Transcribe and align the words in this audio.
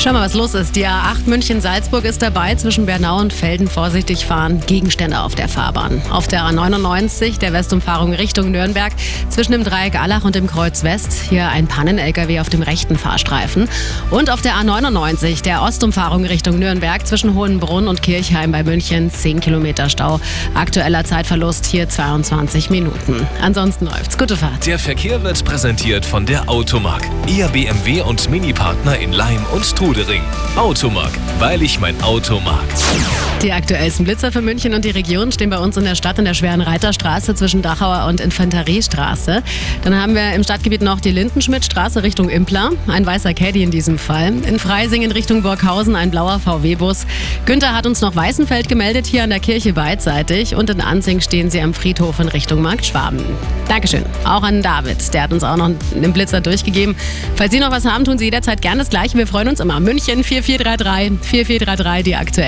Schau 0.00 0.12
mal, 0.12 0.24
was 0.24 0.34
los 0.34 0.54
ist. 0.54 0.76
Die 0.76 0.86
A8 0.86 1.26
München-Salzburg 1.26 2.04
ist 2.04 2.22
dabei. 2.22 2.54
Zwischen 2.54 2.86
Bernau 2.86 3.18
und 3.18 3.32
Felden 3.32 3.66
vorsichtig 3.66 4.26
fahren. 4.26 4.60
Gegenstände 4.64 5.18
auf 5.18 5.34
der 5.34 5.48
Fahrbahn. 5.48 6.00
Auf 6.12 6.28
der 6.28 6.42
A99 6.44 7.40
der 7.40 7.52
Westumfahrung 7.52 8.12
Richtung 8.12 8.52
Nürnberg. 8.52 8.92
Zwischen 9.28 9.50
dem 9.50 9.64
Dreieck 9.64 10.00
Allach 10.00 10.24
und 10.24 10.36
dem 10.36 10.46
Kreuz 10.46 10.84
West. 10.84 11.12
Hier 11.28 11.48
ein 11.48 11.66
Pannen-LKW 11.66 12.38
auf 12.38 12.48
dem 12.48 12.62
rechten 12.62 12.96
Fahrstreifen. 12.96 13.68
Und 14.12 14.30
auf 14.30 14.40
der 14.40 14.54
A99 14.54 15.42
der 15.42 15.62
Ostumfahrung 15.62 16.24
Richtung 16.24 16.60
Nürnberg. 16.60 17.04
Zwischen 17.04 17.34
Hohenbrunn 17.34 17.88
und 17.88 18.00
Kirchheim 18.00 18.52
bei 18.52 18.62
München. 18.62 19.10
10 19.10 19.40
Kilometer 19.40 19.88
Stau. 19.88 20.20
Aktueller 20.54 21.02
Zeitverlust 21.02 21.66
hier 21.66 21.88
22 21.88 22.70
Minuten. 22.70 23.26
Ansonsten 23.42 23.86
läuft's. 23.86 24.16
Gute 24.16 24.36
Fahrt. 24.36 24.64
Der 24.64 24.78
Verkehr 24.78 25.24
wird 25.24 25.44
präsentiert 25.44 26.06
von 26.06 26.24
der 26.24 26.48
Automark. 26.48 27.02
Ihr 27.26 27.48
BMW 27.48 28.02
und 28.02 28.30
Mini-Partner 28.30 28.96
in 29.00 29.12
Leim 29.12 29.44
und 29.52 29.64
Trudering. 29.88 30.22
Automark, 30.54 31.12
weil 31.38 31.62
ich 31.62 31.80
mein 31.80 31.98
Auto 32.02 32.38
mag. 32.40 32.66
Die 33.42 33.52
aktuellsten 33.52 34.04
Blitzer 34.04 34.32
für 34.32 34.42
München 34.42 34.74
und 34.74 34.84
die 34.84 34.90
Region 34.90 35.30
stehen 35.30 35.48
bei 35.48 35.60
uns 35.60 35.76
in 35.76 35.84
der 35.84 35.94
Stadt 35.94 36.18
in 36.18 36.24
der 36.24 36.34
schweren 36.34 36.60
Reiterstraße 36.60 37.36
zwischen 37.36 37.62
Dachauer 37.62 38.08
und 38.08 38.20
Infanteriestraße. 38.20 39.44
Dann 39.84 39.94
haben 39.94 40.16
wir 40.16 40.32
im 40.32 40.42
Stadtgebiet 40.42 40.82
noch 40.82 40.98
die 40.98 41.12
Lindenschmidtstraße 41.12 42.02
Richtung 42.02 42.30
Impler, 42.30 42.70
ein 42.88 43.06
weißer 43.06 43.34
Caddy 43.34 43.62
in 43.62 43.70
diesem 43.70 43.96
Fall. 43.96 44.32
In 44.44 44.58
Freising 44.58 45.02
in 45.02 45.12
Richtung 45.12 45.42
Burghausen 45.42 45.94
ein 45.94 46.10
blauer 46.10 46.40
VW-Bus. 46.40 47.06
Günther 47.46 47.76
hat 47.76 47.86
uns 47.86 48.00
noch 48.00 48.16
Weißenfeld 48.16 48.68
gemeldet, 48.68 49.06
hier 49.06 49.22
an 49.22 49.30
der 49.30 49.38
Kirche 49.38 49.72
beidseitig. 49.72 50.56
Und 50.56 50.68
in 50.68 50.80
Anzing 50.80 51.20
stehen 51.20 51.48
sie 51.48 51.60
am 51.60 51.74
Friedhof 51.74 52.18
in 52.18 52.26
Richtung 52.26 52.60
Markt 52.60 52.86
Schwaben. 52.86 53.22
Dankeschön. 53.68 54.02
Auch 54.24 54.42
an 54.42 54.62
David, 54.62 55.14
der 55.14 55.22
hat 55.22 55.32
uns 55.32 55.44
auch 55.44 55.56
noch 55.56 55.70
einen 55.94 56.12
Blitzer 56.12 56.40
durchgegeben. 56.40 56.96
Falls 57.36 57.52
Sie 57.52 57.60
noch 57.60 57.70
was 57.70 57.84
haben, 57.84 58.04
tun 58.04 58.18
Sie 58.18 58.24
jederzeit 58.24 58.62
gerne 58.62 58.78
das 58.78 58.90
Gleiche. 58.90 59.16
Wir 59.16 59.28
freuen 59.28 59.46
uns 59.46 59.60
immer. 59.60 59.78
München 59.78 60.24
4433 60.24 61.24
4433, 61.24 62.04
die 62.04 62.16
aktuell 62.16 62.46